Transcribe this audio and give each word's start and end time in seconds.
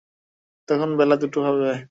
তখন 0.69 0.89
বেলা 0.99 1.15
দুটো 1.21 1.39
হইবে। 1.45 1.71